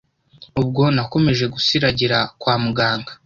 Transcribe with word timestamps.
Ubwo 0.61 0.83
nakomeje 0.95 1.45
gusiragira 1.53 2.17
kwa 2.39 2.55
muganga 2.63 3.11